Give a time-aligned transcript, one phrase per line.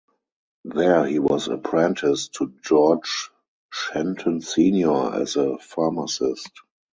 [0.65, 3.29] There he was apprenticed to George
[3.71, 6.49] Shenton Senior as a pharmacist.